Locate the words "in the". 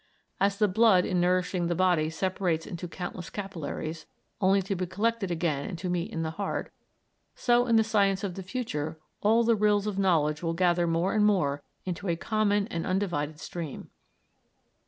6.09-6.31, 7.67-7.83